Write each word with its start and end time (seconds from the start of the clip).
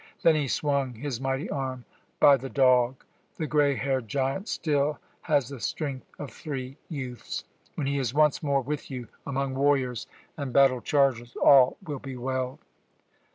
Then 0.23 0.33
he 0.33 0.47
swung 0.47 0.95
his 0.95 1.21
mighty 1.21 1.47
arm. 1.47 1.85
By 2.19 2.35
the 2.35 2.49
dog! 2.49 3.03
The 3.37 3.45
grey 3.45 3.75
haired 3.75 4.07
giant 4.07 4.47
still 4.47 4.97
has 5.21 5.49
the 5.49 5.59
strength 5.59 6.07
of 6.17 6.31
three 6.31 6.77
youths. 6.89 7.43
When 7.75 7.85
he 7.85 7.99
is 7.99 8.11
once 8.11 8.41
more 8.41 8.61
with 8.61 8.89
you, 8.89 9.09
among 9.27 9.53
warriors 9.53 10.07
and 10.37 10.51
battle 10.51 10.81
chargers, 10.81 11.35
all 11.35 11.77
will 11.85 11.99
be 11.99 12.15
well." 12.17 12.57